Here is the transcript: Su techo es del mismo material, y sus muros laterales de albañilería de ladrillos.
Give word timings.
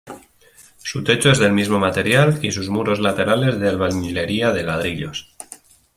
Su 0.79 1.03
techo 1.03 1.29
es 1.29 1.37
del 1.37 1.53
mismo 1.53 1.77
material, 1.77 2.39
y 2.43 2.51
sus 2.51 2.69
muros 2.71 2.99
laterales 2.99 3.59
de 3.59 3.69
albañilería 3.69 4.51
de 4.51 4.63
ladrillos. 4.63 5.35